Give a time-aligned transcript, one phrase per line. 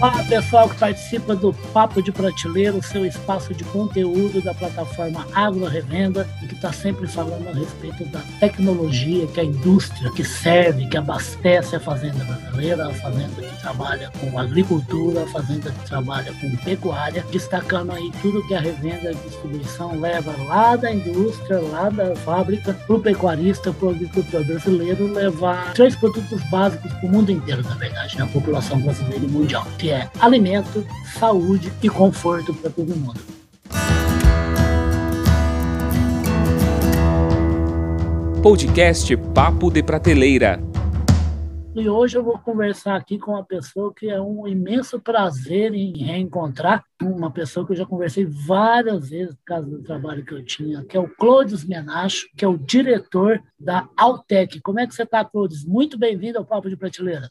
[0.00, 5.26] Olá, pessoal que participa do Papo de Prateleira, o seu espaço de conteúdo da plataforma
[5.34, 10.24] Agro Revenda, e que está sempre falando a respeito da tecnologia que a indústria que
[10.24, 15.86] serve, que abastece a fazenda brasileira, a fazenda que trabalha com agricultura, a fazenda que
[15.86, 21.60] trabalha com pecuária, destacando aí tudo que a revenda e distribuição leva lá da indústria,
[21.60, 27.06] lá da fábrica, para o pecuarista, para o agricultor brasileiro, levar três produtos básicos para
[27.06, 30.86] o mundo inteiro, na verdade, na população brasileira e mundial, que é alimento,
[31.18, 33.20] saúde e conforto para todo mundo.
[38.42, 40.60] Podcast Papo de Prateleira.
[41.74, 45.96] E hoje eu vou conversar aqui com uma pessoa que é um imenso prazer em
[45.96, 50.44] reencontrar, uma pessoa que eu já conversei várias vezes por causa do trabalho que eu
[50.44, 54.60] tinha, que é o Clodes Menacho, que é o diretor da Altec.
[54.60, 55.64] Como é que você está, Clodes?
[55.64, 57.30] Muito bem-vindo ao Papo de Prateleira.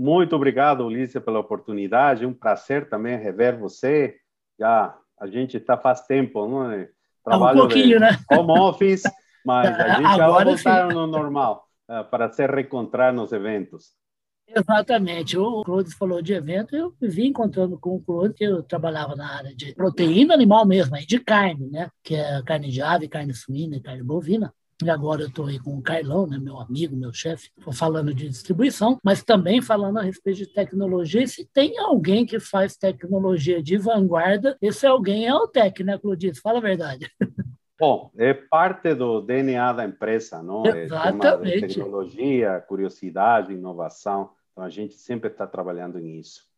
[0.00, 2.24] Muito obrigado, Ulícia, pela oportunidade.
[2.24, 4.16] Um prazer também rever você.
[4.58, 6.88] Já a gente está faz tempo, não é?
[7.22, 8.18] Trabalho um pouquinho, de né?
[8.32, 9.02] home office,
[9.44, 13.90] mas a gente já vai voltar no normal uh, para se reencontrar nos eventos.
[14.48, 15.36] Exatamente.
[15.36, 19.36] O Clodes falou de evento, eu vim encontrando com o Clodes, que eu trabalhava na
[19.36, 21.90] área de proteína animal mesmo, de carne, né?
[22.02, 24.50] Que é carne de ave, carne suína carne bovina.
[24.82, 28.28] E agora eu estou aí com o Carlão, né, meu amigo, meu chefe, falando de
[28.28, 31.22] distribuição, mas também falando a respeito de tecnologia.
[31.22, 35.98] E se tem alguém que faz tecnologia de vanguarda, esse alguém é o Tec, né,
[35.98, 36.40] Clodice?
[36.40, 37.10] Fala a verdade.
[37.78, 40.66] Bom, é parte do DNA da empresa, não?
[40.66, 41.64] Exatamente.
[41.64, 44.30] É tecnologia, curiosidade, inovação.
[44.52, 46.49] Então a gente sempre está trabalhando nisso.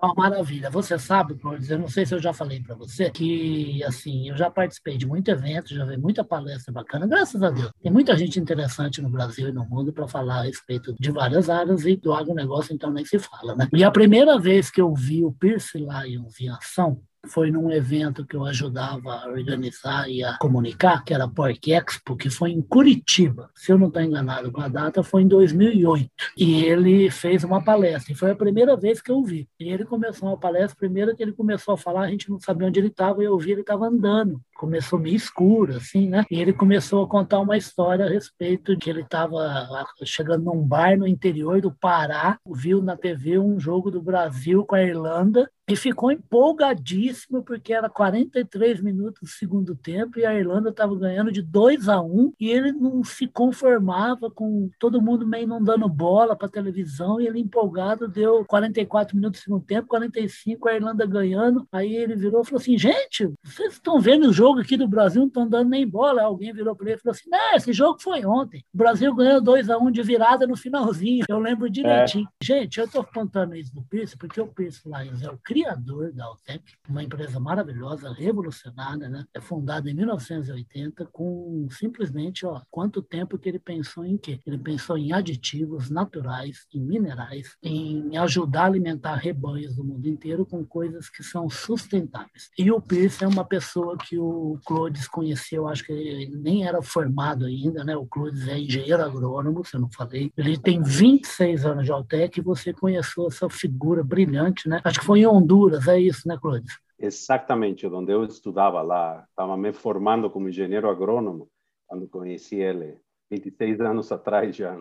[0.00, 0.70] É uma maravilha.
[0.70, 4.36] Você sabe, Cloris, eu não sei se eu já falei para você, que assim, eu
[4.36, 7.70] já participei de muito evento, já vi muita palestra bacana, graças a Deus.
[7.82, 11.48] Tem muita gente interessante no Brasil e no mundo para falar a respeito de várias
[11.48, 13.68] áreas e do agronegócio, então nem se fala, né?
[13.72, 18.24] E a primeira vez que eu vi o Pierce Lions em ação, foi num evento
[18.24, 22.50] que eu ajudava a organizar e a comunicar, que era a Pork Expo, que foi
[22.50, 23.50] em Curitiba.
[23.54, 26.10] Se eu não estou enganado com a data, foi em 2008.
[26.36, 29.48] E ele fez uma palestra, e foi a primeira vez que eu vi.
[29.58, 32.68] E ele começou uma palestra, primeiro que ele começou a falar, a gente não sabia
[32.68, 34.40] onde ele estava, e eu vi ele estava andando.
[34.58, 36.24] Começou meio escuro, assim, né?
[36.30, 40.62] E ele começou a contar uma história a respeito de que ele estava chegando num
[40.62, 45.50] bar no interior do Pará, viu na TV um jogo do Brasil com a Irlanda,
[45.68, 51.32] e ficou empolgadíssimo porque era 43 minutos do segundo tempo e a Irlanda estava ganhando
[51.32, 55.88] de 2 a 1 e ele não se conformava com todo mundo meio não dando
[55.88, 61.04] bola para televisão e ele empolgado deu 44 minutos do segundo tempo, 45 a Irlanda
[61.04, 61.66] ganhando.
[61.72, 65.20] Aí ele virou e falou assim: "Gente, vocês estão vendo o jogo aqui do Brasil,
[65.20, 66.22] não estão dando nem bola".
[66.22, 68.64] Alguém virou para ele e falou assim: "Não, esse jogo foi ontem.
[68.72, 71.24] O Brasil ganhou 2 a 1 de virada no finalzinho".
[71.28, 72.28] Eu lembro direitinho.
[72.42, 72.44] É.
[72.44, 76.24] Gente, eu estou contando isso do Pierce porque o Pierce Lions é o criador da
[76.24, 79.24] Altec, uma empresa maravilhosa, revolucionária, né?
[79.34, 84.40] É fundada em 1980 com simplesmente, ó, quanto tempo que ele pensou em quê?
[84.46, 90.44] Ele pensou em aditivos naturais, em minerais, em ajudar a alimentar rebanhos do mundo inteiro
[90.44, 92.50] com coisas que são sustentáveis.
[92.58, 96.82] E o Pierce é uma pessoa que o Clodes conheceu, acho que ele nem era
[96.82, 97.96] formado ainda, né?
[97.96, 100.32] O Clodes é engenheiro agrônomo, se eu não falei.
[100.36, 104.80] Ele tem 26 anos de Altec e você conheceu essa figura brilhante, né?
[104.84, 106.72] Acho que foi em Honduras, é isso, né, Cláudio?
[106.98, 111.48] Exatamente, onde eu estudava lá, estava me formando como engenheiro agrônomo
[111.86, 112.98] quando conheci ele,
[113.30, 114.76] 26 anos atrás já.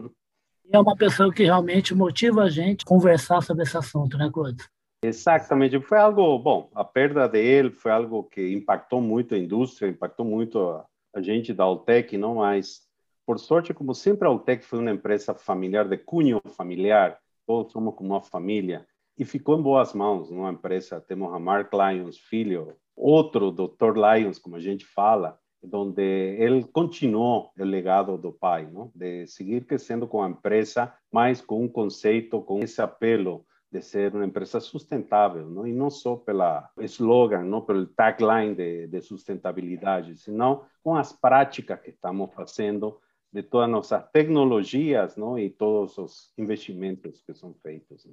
[0.66, 4.30] E é uma pessoa que realmente motiva a gente a conversar sobre esse assunto, né,
[4.34, 4.66] Cláudio?
[5.06, 10.26] Exatamente, foi algo, bom, a perda dele foi algo que impactou muito a indústria, impactou
[10.26, 12.82] muito a, a gente da Altec, não mais.
[13.26, 17.94] Por sorte, como sempre, a Altec foi uma empresa familiar, de cunho familiar, todos somos
[17.94, 22.76] como uma família e ficou em boas mãos, numa empresa, temos a Mark Lyons, filho,
[22.96, 23.96] outro Dr.
[23.96, 25.40] Lyons, como a gente fala,
[25.72, 28.92] onde ele continuou o legado do pai, não?
[28.94, 34.16] de seguir crescendo com a empresa, mas com um conceito, com esse apelo de ser
[34.16, 35.68] uma empresa sustentável, não?
[35.68, 41.81] e não só pela slogan, não pelo tagline de, de sustentabilidade, senão com as práticas
[41.81, 42.98] que estamos fazendo
[43.33, 45.38] de todas nossas tecnologias não?
[45.38, 48.07] e todos os investimentos que são feitos.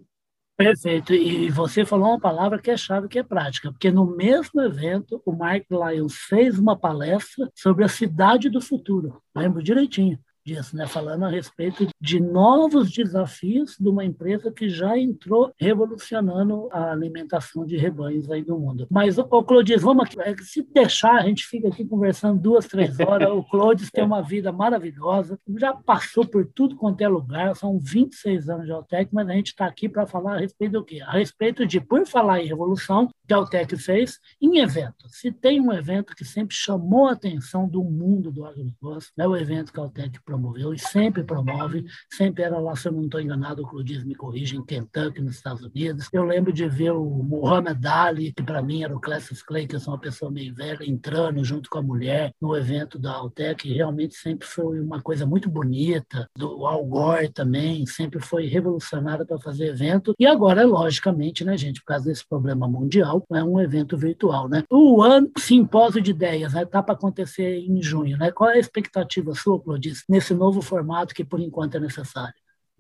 [0.56, 1.14] Perfeito.
[1.14, 5.22] E você falou uma palavra que é chave, que é prática, porque no mesmo evento
[5.24, 9.22] o Mark Lyons fez uma palestra sobre a cidade do futuro.
[9.34, 10.18] Lembro direitinho.
[10.44, 10.86] Disso, né?
[10.86, 17.64] falando a respeito de novos desafios de uma empresa que já entrou revolucionando a alimentação
[17.64, 18.86] de rebanhos aí do mundo.
[18.90, 22.98] Mas, o Clodis, vamos aqui, é se deixar, a gente fica aqui conversando duas, três
[23.00, 23.30] horas.
[23.30, 28.48] O Clodis tem uma vida maravilhosa, já passou por tudo quanto é lugar, são 26
[28.48, 31.00] anos de Altec, mas a gente está aqui para falar a respeito do quê?
[31.00, 33.08] A respeito de, por falar em revolução,
[33.48, 35.08] que a fez em evento.
[35.08, 39.36] Se tem um evento que sempre chamou a atenção do mundo do agronegócio, é o
[39.36, 43.20] evento que a Altec promoveu e sempre promove, sempre era lá, se eu não estou
[43.20, 46.08] enganado, o Clodis me corrige, em Kentucky, nos Estados Unidos.
[46.12, 49.76] Eu lembro de ver o Muhammad Ali, que para mim era o Cassius Clay, que
[49.76, 53.72] é uma pessoa meio velha, entrando junto com a mulher no evento da Altec, e
[53.72, 56.28] realmente sempre foi uma coisa muito bonita.
[56.36, 60.14] Do Al Gore também, sempre foi revolucionário para fazer evento.
[60.18, 64.64] E agora, logicamente, né, gente, por causa desse problema mundial, é um evento virtual, né?
[64.70, 68.30] O ano simpósio de ideias, né, tá para acontecer em junho, né?
[68.30, 72.34] Qual é a expectativa sua, Clodis, nesse novo formato que por enquanto é necessário?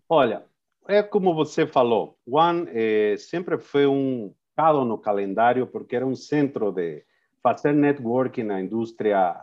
[0.08, 0.44] Olha,
[0.88, 6.14] é como você falou, One eh, sempre foi um calo no calendário porque era um
[6.14, 7.04] centro de
[7.42, 9.36] fazer networking na indústria,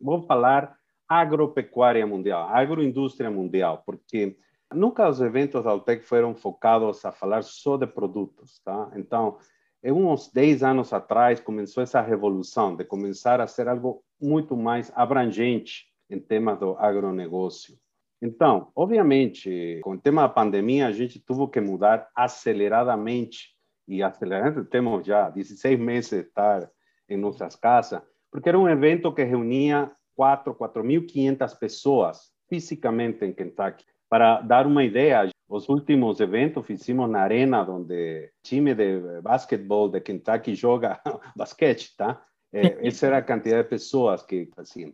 [0.00, 0.76] vou falar
[1.08, 4.36] agropecuária mundial, agroindústria mundial, porque
[4.72, 8.90] nunca os eventos da Altec foram focados a falar só de produtos, tá?
[8.94, 9.38] Então,
[9.82, 14.92] em uns 10 anos atrás começou essa revolução de começar a ser algo muito mais
[14.94, 17.76] abrangente em temas do agronegócio.
[18.22, 23.56] Então, obviamente, com o tema da pandemia, a gente teve que mudar aceleradamente,
[23.88, 26.70] e aceleradamente temos já 16 meses de estar
[27.08, 33.84] em nossas casas, porque era um evento que reunia 4, 4.500 pessoas fisicamente em Kentucky.
[34.08, 40.00] Para dar uma ideia, os últimos eventos fizemos na arena onde time de basquetebol de
[40.00, 41.00] Kentucky joga
[41.36, 42.24] basquete, tá?
[42.52, 44.92] É, essa era a quantidade de pessoas que faziam.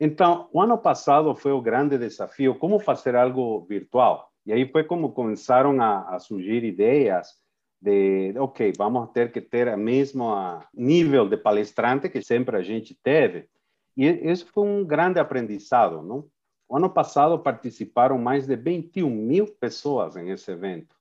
[0.00, 4.30] Então, o ano passado foi o grande desafio, como fazer algo virtual.
[4.46, 7.28] E aí foi como começaram a, a surgir ideias
[7.80, 10.32] de, ok, vamos ter que ter o mesmo
[10.72, 13.46] nível de palestrante que sempre a gente teve.
[13.94, 16.24] E isso foi um grande aprendizado, não?
[16.68, 20.94] O ano passado participaram mais de 21 mil pessoas nesse evento.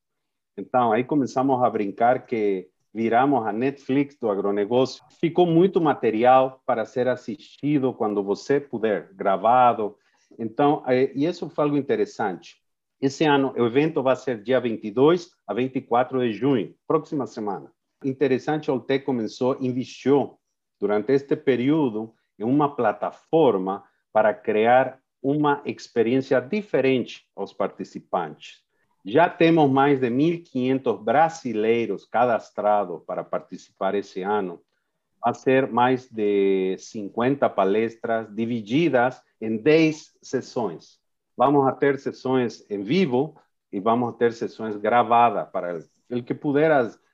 [0.58, 5.04] Então, aí começamos a brincar que viramos a Netflix do agronegócio.
[5.20, 9.98] Ficou muito material para ser assistido quando você puder, gravado.
[10.40, 12.56] Então, eh, e isso foi algo interessante.
[13.00, 17.72] Esse ano, o evento vai ser dia 22 a 24 de junho, próxima semana.
[18.04, 20.40] Interessante, o Oltec começou, investiu
[20.80, 28.62] durante este período em uma plataforma para criar uma experiência diferente aos participantes.
[29.04, 34.62] Já temos mais de 1.500 brasileiros cadastrados para participar esse ano.
[35.24, 41.00] Vai ser mais de 50 palestras divididas em 10 sessões.
[41.38, 43.40] Vamos ter sessões em vivo
[43.72, 45.80] e vamos ter sessões gravadas para
[46.12, 46.72] o que puder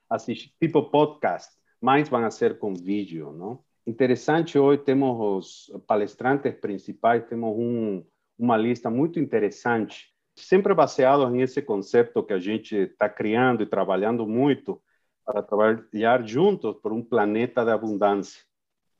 [0.08, 3.62] assistir, tipo podcast, mas vão ser com vídeo, não?
[3.86, 8.04] Interessante, hoje temos os palestrantes principais, temos um,
[8.38, 14.26] uma lista muito interessante sempre baseado nesse conceito que a gente está criando e trabalhando
[14.26, 14.82] muito
[15.24, 18.42] para trabalhar juntos por um planeta de abundância.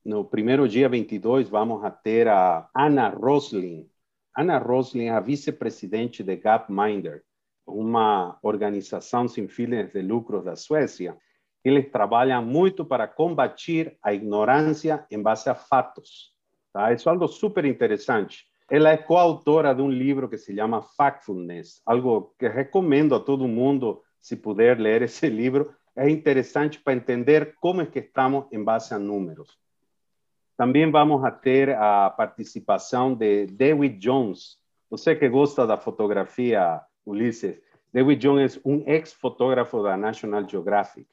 [0.04, 3.88] No primeiro dia 22, vamos a ter a Ana Roslin.
[4.36, 7.22] Ana Roslin é a vice-presidente de Gapminder,
[7.66, 11.16] uma organização sem fins de lucro da Suécia.
[11.64, 16.34] Eles trabalham muito para combater a ignorância em base a fatos.
[16.72, 16.92] Tá?
[16.92, 18.46] Isso é algo super interessante.
[18.70, 23.48] Ela é coautora de um livro que se chama Factfulness, algo que recomendo a todo
[23.48, 25.74] mundo, se puder ler esse livro.
[25.96, 29.58] É interessante para entender como é que estamos em base a números.
[30.56, 34.58] Também vamos a ter a participação de David Jones.
[34.90, 37.56] Você que gosta da fotografia, Ulisses,
[37.92, 41.06] David Jones é um ex-fotógrafo da National Geographic.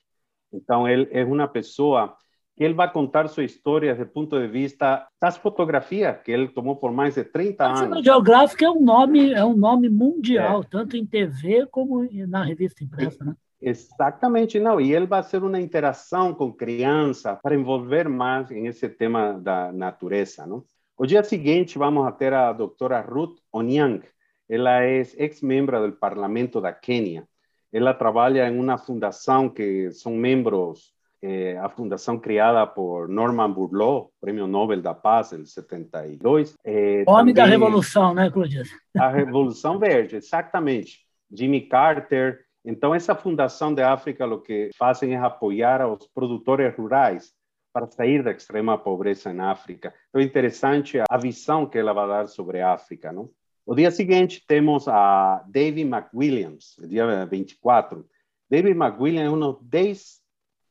[0.54, 2.16] Então, ele é uma pessoa
[2.56, 6.76] que ele vai contar sua história do ponto de vista das fotografias que ele tomou
[6.76, 7.80] por mais de 30 anos.
[7.80, 10.66] National Geographic é um nome, é um nome mundial, é.
[10.70, 13.36] tanto em TV como na revista impressa, né?
[13.62, 14.82] Exatamente, não.
[14.82, 19.72] E ele vai ser uma interação com criança para envolver mais em esse tema da
[19.72, 20.64] natureza, não?
[20.98, 24.04] O dia seguinte vamos ter a doutora Ruth Onyang.
[24.50, 27.28] Ela é ex-membro do parlamento da Quênia.
[27.72, 34.12] Ela trabalha em uma fundação que são membros eh, a fundação criada por Norman Burlow,
[34.20, 36.56] Prêmio Nobel da Paz, em 72.
[36.66, 38.64] Eh, Homem da Revolução, né, Cláudia?
[38.98, 41.06] A Revolução Verde, exatamente.
[41.32, 42.40] Jimmy Carter.
[42.66, 47.32] Então, essa fundação de África, o que fazem é apoiar os produtores rurais
[47.72, 49.94] para sair da extrema pobreza na África.
[50.10, 53.30] Então, é interessante a visão que ela vai dar sobre a África, não?
[53.72, 58.06] O dia seguinte temos a David McWilliams, dia 24.
[58.50, 60.20] David McWilliams é um dos 10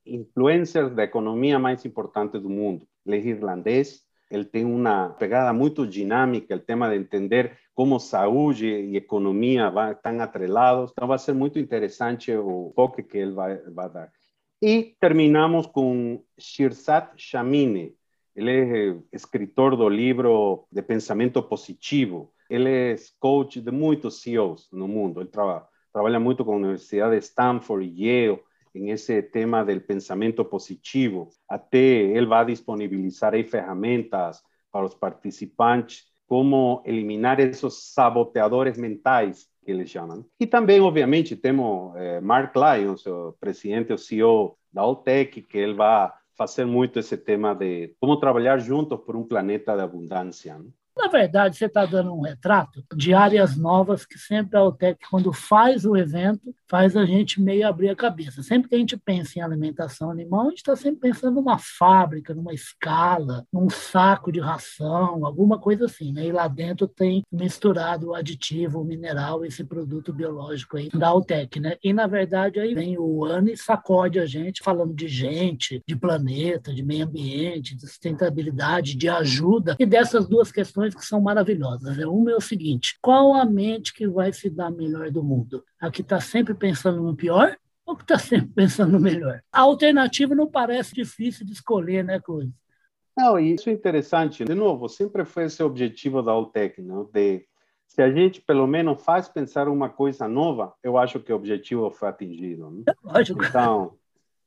[0.04, 2.86] influencers da economia mais importantes do mundo.
[3.06, 8.66] Ele é irlandês, ele tem uma pegada muito dinâmica, o tema de entender como saúde
[8.66, 10.90] e economia estão atrelados.
[10.92, 14.12] Então, vai ser muito interessante o foco que ele vai, vai dar.
[14.60, 17.94] E terminamos com Shirzad Shamini.
[18.36, 22.30] Ele é escritor do livro de pensamento positivo.
[22.50, 25.20] Ele é coach de muitos CEOs no mundo.
[25.20, 28.40] Ele trabalha, trabalha muito com a Universidade de Stanford e Yale
[28.74, 31.28] em esse tema do pensamento positivo.
[31.48, 39.70] Até ele vai disponibilizar aí ferramentas para os participantes como eliminar esses saboteadores mentais que
[39.72, 40.24] eles chamam.
[40.38, 45.74] E também, obviamente, temos eh, Mark Lyons, o presidente, o CEO da Altec, que ele
[45.74, 50.56] vai fazer muito esse tema de como trabalhar juntos por um planeta de abundância.
[50.56, 50.66] Né?
[51.00, 55.32] Na verdade, você está dando um retrato de áreas novas que sempre a Altec, quando
[55.32, 58.42] faz o evento, faz a gente meio abrir a cabeça.
[58.42, 62.34] Sempre que a gente pensa em alimentação animal, a gente está sempre pensando numa fábrica,
[62.34, 66.12] numa escala, num saco de ração, alguma coisa assim.
[66.12, 66.26] Né?
[66.26, 71.58] E lá dentro tem misturado o aditivo, o mineral, esse produto biológico aí da Altec.
[71.58, 71.78] Né?
[71.82, 75.96] E, na verdade, aí vem o ano e sacode a gente falando de gente, de
[75.96, 79.76] planeta, de meio ambiente, de sustentabilidade, de ajuda.
[79.78, 81.98] E dessas duas questões que são maravilhosas.
[81.98, 85.64] É uma é o seguinte: qual a mente que vai se dar melhor do mundo?
[85.80, 89.42] A que está sempre pensando no pior ou que está sempre pensando no melhor?
[89.52, 92.48] A alternativa não parece difícil de escolher, né, Cruz?
[93.16, 94.44] Não, isso é interessante.
[94.44, 97.04] De novo, sempre foi esse objetivo da Altec, não?
[97.04, 97.44] de
[97.86, 101.90] se a gente pelo menos faz pensar uma coisa nova, eu acho que o objetivo
[101.90, 102.70] foi atingido.
[102.70, 102.84] Né?
[103.02, 103.44] Lógico.
[103.44, 103.94] Então,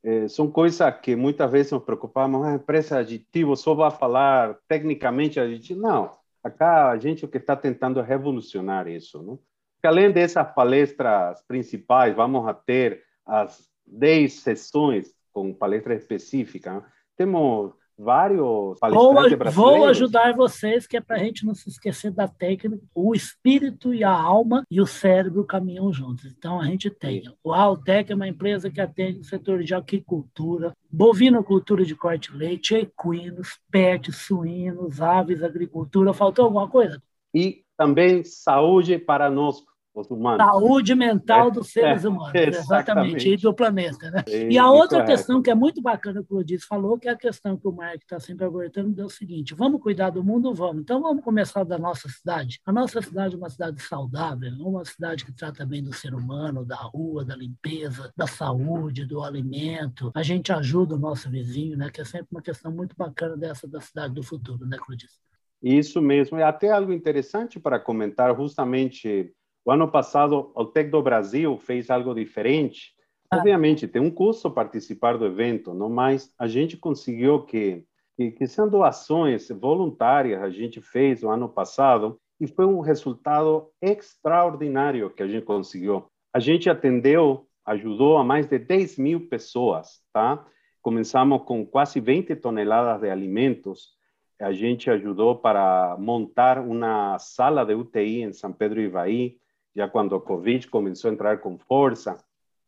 [0.01, 2.45] é, são coisas que muitas vezes nos preocupamos.
[2.45, 5.81] A empresa aditivo só vai falar tecnicamente aditivo.
[5.81, 6.11] Não,
[6.43, 9.37] Acá a gente o que está tentando é revolucionar isso, não?
[9.37, 16.85] Porque além dessas palestras principais, vamos a ter as 10 sessões com palestra específica.
[17.17, 22.11] Temos vários palestrantes vou, vou ajudar vocês, que é para a gente não se esquecer
[22.11, 22.83] da técnica.
[22.93, 26.25] O espírito e a alma e o cérebro caminham juntos.
[26.25, 27.23] Então, a gente tem.
[27.43, 32.75] O Altec é uma empresa que atende o setor de aquicultura, bovinocultura de corte leite,
[32.75, 36.13] equinos, pets, suínos, aves, agricultura.
[36.13, 37.01] Faltou alguma coisa?
[37.33, 40.45] E também saúde para nós os humanos.
[40.45, 44.09] Saúde mental dos seres é, humanos, é, exatamente, e do planeta.
[44.09, 44.23] Né?
[44.27, 45.11] E, e a outra correto.
[45.11, 47.71] questão que é muito bacana que o Odis falou, que é a questão que o
[47.71, 50.53] Mark está sempre abordando, é o seguinte, vamos cuidar do mundo?
[50.53, 50.81] Vamos.
[50.81, 52.59] Então vamos começar da nossa cidade.
[52.65, 56.65] A nossa cidade é uma cidade saudável, uma cidade que trata bem do ser humano,
[56.65, 60.11] da rua, da limpeza, da saúde, do alimento.
[60.15, 61.89] A gente ajuda o nosso vizinho, né?
[61.91, 65.19] que é sempre uma questão muito bacana dessa da cidade do futuro, né, Clodis?
[65.61, 66.37] Isso mesmo.
[66.37, 69.33] E até algo interessante para comentar, justamente
[69.65, 72.93] o ano passado, o Tec do Brasil fez algo diferente.
[73.29, 73.37] Ah.
[73.37, 77.85] Obviamente, tem um custo participar do evento, não mas a gente conseguiu que,
[78.17, 83.69] que, que são doações voluntárias, a gente fez o ano passado, e foi um resultado
[83.81, 86.05] extraordinário que a gente conseguiu.
[86.33, 90.45] A gente atendeu, ajudou a mais de 10 mil pessoas, tá?
[90.81, 93.93] Começamos com quase 20 toneladas de alimentos.
[94.41, 99.37] A gente ajudou para montar uma sala de UTI em São Pedro Ivaí
[99.75, 102.17] já quando o Covid começou a entrar com força.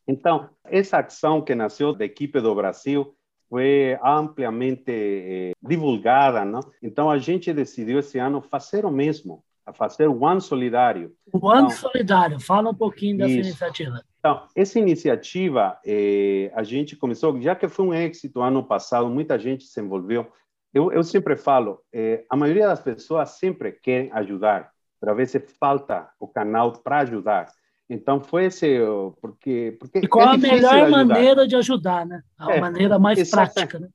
[0.08, 3.16] Então, essa ação que nasceu da equipe do Brasil
[3.50, 6.62] foi ampliamente eh, divulgada, não?
[6.82, 11.14] Então, a gente decidiu esse ano fazer o mesmo, a fazer o One Solidário.
[11.32, 13.50] O One então, Solidário, fala um pouquinho dessa isso.
[13.50, 14.02] iniciativa.
[14.20, 19.38] Então, essa iniciativa, eh, a gente começou, já que foi um êxito ano passado, muita
[19.38, 20.28] gente se envolveu.
[20.74, 24.72] Eu, eu sempre falo, eh, a maioria das pessoas sempre querem ajudar,
[25.06, 27.48] para ver se falta o canal para ajudar.
[27.88, 28.80] Então foi esse
[29.22, 31.06] porque porque e qual é a melhor ajudar.
[31.06, 32.24] maneira de ajudar, né?
[32.40, 33.88] A é, maneira mais prática, né?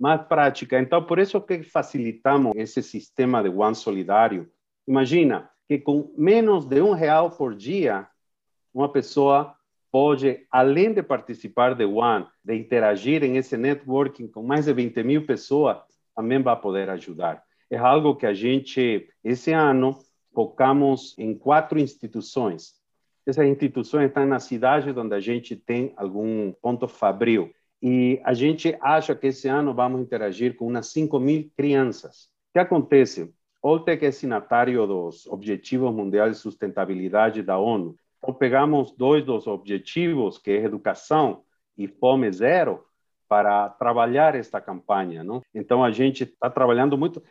[0.00, 0.80] Mais prática.
[0.80, 4.48] Então por isso que facilitamos esse sistema de One Solidário.
[4.88, 8.06] Imagina que com menos de um real por dia
[8.72, 9.54] uma pessoa
[9.92, 15.02] pode, além de participar de One, de interagir em esse networking com mais de 20
[15.02, 15.76] mil pessoas,
[16.16, 17.42] também vai poder ajudar.
[17.70, 19.98] É algo que a gente, esse ano,
[20.34, 22.74] focamos em quatro instituições.
[23.26, 27.50] Essas instituições estão na cidade onde a gente tem algum ponto fabril.
[27.80, 32.24] E a gente acha que esse ano vamos interagir com umas 5 mil crianças.
[32.50, 33.32] O que acontece?
[33.62, 37.96] OTEC é signatário dos Objetivos Mundiais de Sustentabilidade da ONU.
[38.18, 41.42] Então, pegamos dois dos objetivos, que é educação
[41.76, 42.84] e fome zero,
[43.28, 45.24] para trabalhar esta campanha.
[45.24, 45.42] Não?
[45.54, 47.22] Então, a gente está trabalhando muito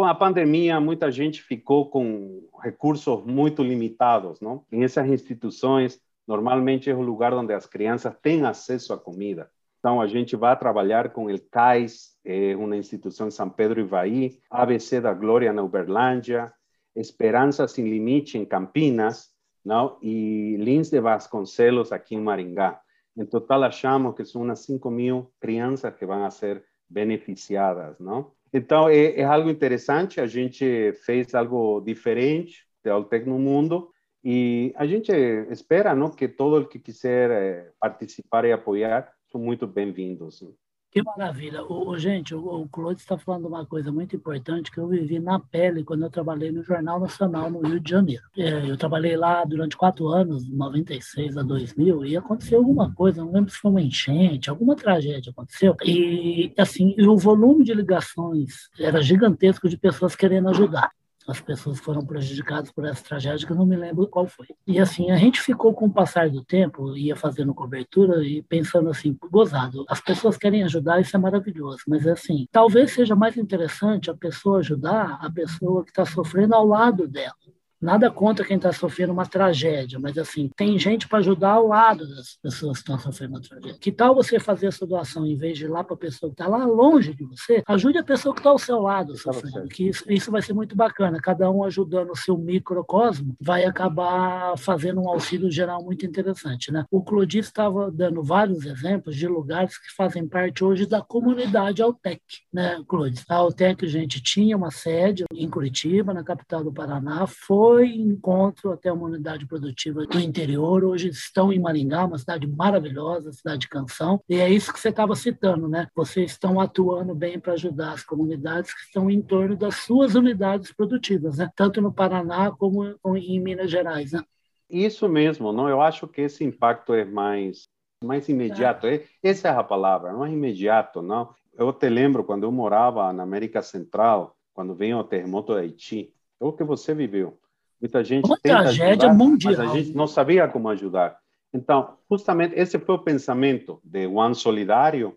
[0.00, 4.64] Com a pandemia, muita gente ficou com recursos muito limitados, não?
[4.72, 9.50] Em essas instituições, normalmente é o lugar onde as crianças têm acesso à comida.
[9.78, 14.40] Então, a gente vai trabalhar com o CAIS, é uma instituição em São Pedro Ivaí,
[14.50, 16.50] ABC da Glória na Uberlândia,
[16.96, 19.28] Esperança Sem Limite em Campinas,
[19.62, 19.98] não?
[20.00, 22.80] e Lins de Vasconcelos aqui em Maringá.
[23.14, 28.32] Em total, achamos que são umas 5 mil crianças que vão ser beneficiadas, não?
[28.52, 33.90] Então, é, é, algo interessante, a gente fez algo diferente de Altec no mundo
[34.24, 35.12] e a gente
[35.50, 40.42] espera não, que todo o que quiser é, participar e apoiar são muito bem-vindos.
[40.90, 41.62] Que maravilha.
[41.62, 45.84] O, gente, o, o está falando uma coisa muito importante que eu vivi na pele
[45.84, 48.24] quando eu trabalhei no Jornal Nacional no Rio de Janeiro.
[48.36, 53.32] É, eu trabalhei lá durante quatro anos, 96 a 2000, e aconteceu alguma coisa, não
[53.32, 55.76] lembro se foi uma enchente, alguma tragédia aconteceu.
[55.84, 60.90] E, assim, o volume de ligações era gigantesco de pessoas querendo ajudar
[61.26, 64.48] as pessoas foram prejudicadas por essa tragédia, que eu não me lembro qual foi.
[64.66, 68.90] E assim, a gente ficou com o passar do tempo, ia fazendo cobertura e pensando
[68.90, 74.10] assim, gozado, as pessoas querem ajudar, isso é maravilhoso, mas assim, talvez seja mais interessante
[74.10, 77.34] a pessoa ajudar a pessoa que está sofrendo ao lado dela.
[77.80, 82.06] Nada contra quem está sofrendo uma tragédia, mas assim, tem gente para ajudar ao lado
[82.06, 83.78] das pessoas que estão sofrendo uma tragédia.
[83.80, 86.34] Que tal você fazer essa doação em vez de ir lá para a pessoa que
[86.34, 87.62] está lá longe de você?
[87.66, 90.76] Ajude a pessoa que está ao seu lado sofrendo, que isso, isso vai ser muito
[90.76, 91.18] bacana.
[91.22, 96.70] Cada um ajudando o seu microcosmo vai acabar fazendo um auxílio geral muito interessante.
[96.70, 96.84] Né?
[96.90, 102.20] O Clodis estava dando vários exemplos de lugares que fazem parte hoje da comunidade Altec.
[102.52, 103.24] Né, Clodis?
[103.26, 108.72] A Altec, gente, tinha uma sede em Curitiba, na capital do Paraná, foi foi encontro
[108.72, 110.82] até uma unidade produtiva do interior.
[110.82, 114.20] Hoje estão em Maringá, uma cidade maravilhosa, cidade de canção.
[114.28, 115.86] E é isso que você estava citando, né?
[115.94, 120.72] Vocês estão atuando bem para ajudar as comunidades que estão em torno das suas unidades
[120.72, 121.48] produtivas, né?
[121.54, 124.24] Tanto no Paraná como em Minas Gerais, né?
[124.68, 125.68] Isso mesmo, não?
[125.68, 127.68] Eu acho que esse impacto é mais
[128.04, 128.88] mais imediato.
[128.88, 129.04] É.
[129.22, 131.32] Essa é a palavra, não é imediato, não.
[131.56, 136.12] Eu te lembro quando eu morava na América Central, quando veio o terremoto da Haiti,
[136.40, 137.38] é o que você viveu.
[137.80, 139.54] Muita gente Uma tragédia ajudar, mundial.
[139.56, 141.18] Mas a gente não sabia como ajudar.
[141.52, 145.16] Então, justamente esse foi o pensamento de One Solidário,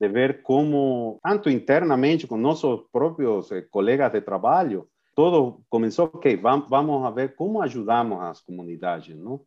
[0.00, 6.36] de ver como, tanto internamente com nossos próprios eh, colegas de trabalho, todo começou, ok,
[6.36, 9.42] vamos, vamos ver como ajudamos as comunidades, não?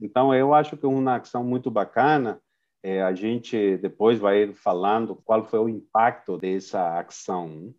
[0.00, 2.40] Então, eu acho que é uma ação muito bacana.
[2.82, 7.72] É, a gente depois vai falando qual foi o impacto dessa ação.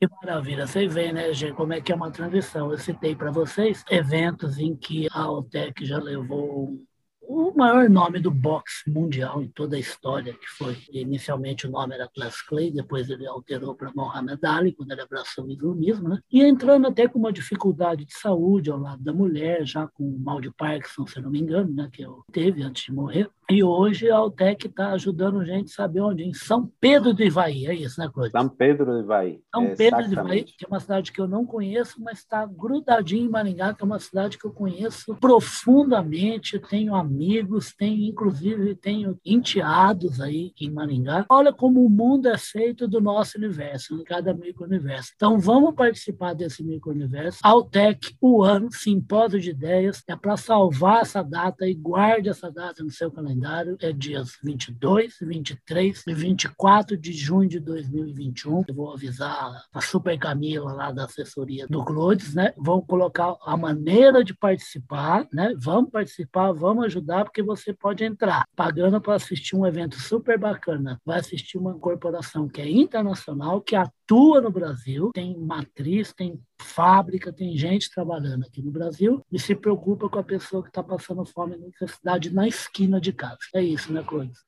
[0.00, 2.70] Que maravilha, vocês veem, né, gente, como é que é uma transição.
[2.72, 6.82] Eu citei para vocês eventos em que a Altec já levou
[7.30, 11.94] o maior nome do boxe mundial em toda a história, que foi inicialmente o nome
[11.94, 16.18] era Class Clay, depois ele alterou para Muhammad Ali, quando ele abraçou o islamismo, né?
[16.32, 20.40] e entrando até com uma dificuldade de saúde ao lado da mulher, já com mal
[20.40, 21.88] de Parkinson, se não me engano, né?
[21.92, 23.30] que eu teve antes de morrer.
[23.50, 26.22] E hoje a Altec está ajudando a gente, sabe onde?
[26.22, 28.30] Em São Pedro do Ivaí, é isso, né, Cláudio?
[28.30, 29.40] São Pedro do Ivaí.
[29.52, 32.46] São é, Pedro do Ivaí, que é uma cidade que eu não conheço, mas está
[32.46, 38.74] grudadinho em Maringá, que é uma cidade que eu conheço profundamente, tenho amigos, tenho, inclusive,
[38.74, 41.26] tenho enteados aí em Maringá.
[41.28, 45.12] Olha como o mundo é feito do nosso universo, em cada micro-universo.
[45.14, 47.38] Então, vamos participar desse micro-universo.
[47.42, 52.82] Altec, o ano, simpósio de ideias, é para salvar essa data e guarde essa data
[52.82, 58.64] no seu calendário é dias 22, 23 e 24 de junho de 2021.
[58.66, 62.54] Eu vou avisar a Super Camila lá da assessoria do Clodes, né?
[62.56, 65.54] Vão colocar a maneira de participar, né?
[65.58, 71.00] Vamos participar, vamos ajudar, porque você pode entrar pagando para assistir um evento super bacana.
[71.04, 77.32] Vai assistir uma corporação que é internacional, que atua no Brasil, tem matriz, tem fábrica,
[77.32, 81.24] tem gente trabalhando aqui no Brasil e se preocupa com a pessoa que está passando
[81.24, 83.38] fome e necessidade na esquina de casa.
[83.54, 84.38] É isso, né, Clóvis?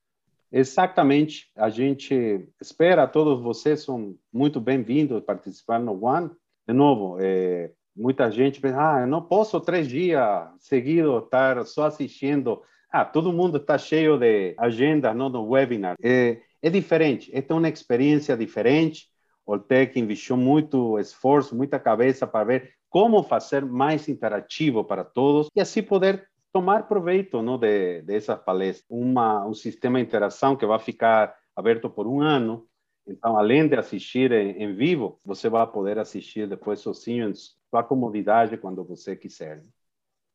[0.51, 1.49] Exatamente.
[1.55, 6.29] A gente espera, todos vocês são muito bem-vindos participar no One.
[6.67, 10.21] De novo, é, muita gente pensa, ah, eu não posso três dias
[10.59, 12.61] seguidos estar só assistindo.
[12.91, 15.95] Ah, todo mundo está cheio de agenda não, no webinar.
[16.01, 19.13] É, é diferente, esta é uma experiência diferente
[19.45, 25.49] o TEC investiu muito esforço, muita cabeça para ver como fazer mais interativo para todos
[25.55, 28.85] e assim poder tomar proveito não, de, dessas palestras.
[28.89, 32.65] Uma, um sistema de interação que vai ficar aberto por um ano.
[33.05, 37.33] Então, além de assistir em, em vivo, você vai poder assistir depois sozinho,
[37.73, 39.65] sua comodidade, quando você quiser.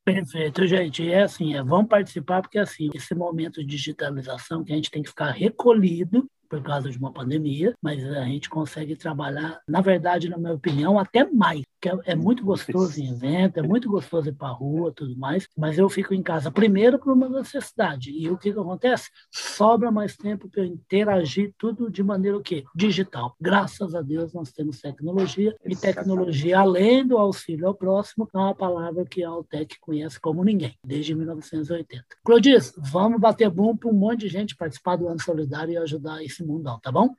[0.04, 1.08] Perfeito, gente.
[1.08, 5.04] É assim, é, vamos participar, porque assim, esse momento de digitalização que a gente tem
[5.04, 10.28] que ficar recolhido por causa de uma pandemia, mas a gente consegue trabalhar, na verdade,
[10.28, 11.62] na minha opinião, até mais.
[11.80, 15.16] Que é, é muito gostoso em evento, é muito gostoso ir para a rua, tudo
[15.16, 18.10] mais, mas eu fico em casa primeiro por uma necessidade.
[18.10, 19.10] E o que, que acontece?
[19.30, 22.64] Sobra mais tempo para eu interagir tudo de maneira o quê?
[22.74, 23.36] Digital.
[23.40, 28.54] Graças a Deus nós temos tecnologia e tecnologia além do auxílio ao próximo é uma
[28.54, 32.04] palavra que a Altec conhece como ninguém, desde 1980.
[32.24, 36.22] Clodis, vamos bater bom para um monte de gente participar do Ano Solidário e ajudar
[36.22, 37.14] esse mundão, tá bom?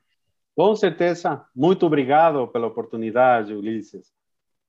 [0.56, 1.44] Com certeza.
[1.54, 4.12] Muito obrigado pela oportunidade, Ulisses.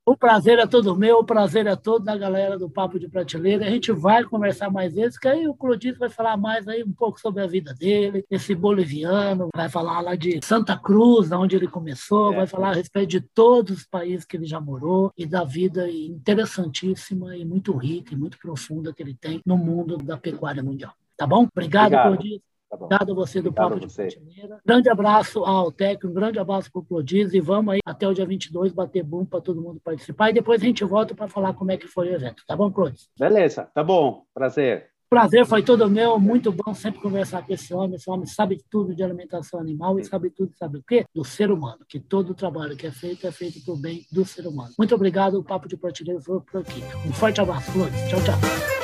[0.04, 3.68] O prazer é todo meu, o prazer é todo da galera do Papo de Prateleira.
[3.68, 6.92] A gente vai conversar mais vezes, que aí o Clodito vai falar mais aí um
[6.92, 11.68] pouco sobre a vida dele, esse boliviano, vai falar lá de Santa Cruz, onde ele
[11.68, 12.38] começou, é.
[12.38, 15.88] vai falar a respeito de todos os países que ele já morou e da vida
[15.90, 20.94] interessantíssima e muito rica e muito profunda que ele tem no mundo da pecuária mundial.
[21.16, 21.48] Tá bom?
[21.56, 22.18] Obrigado, Obrigado.
[22.18, 22.51] Clodito.
[22.72, 24.62] Tá Obrigado a você do Obrigado Papo de Prateleira.
[24.66, 28.26] Grande abraço ao um grande abraço para o Clodis e vamos aí até o dia
[28.26, 31.72] 22 bater boom para todo mundo participar e depois a gente volta para falar como
[31.72, 32.44] é que foi o evento.
[32.48, 33.10] Tá bom, Clodis?
[33.20, 34.24] Beleza, tá bom.
[34.34, 34.90] Prazer.
[35.10, 37.98] Prazer foi todo meu, muito bom sempre conversar com esse homem.
[37.98, 41.04] Esse homem sabe tudo de alimentação animal e sabe tudo, sabe o quê?
[41.14, 41.80] Do ser humano.
[41.86, 44.72] Que todo o trabalho que é feito é feito para o bem do ser humano.
[44.78, 46.82] Muito obrigado, o Papo de Prateleira foi por aqui.
[47.06, 48.00] Um forte abraço, Flores.
[48.08, 48.81] Tchau, tchau.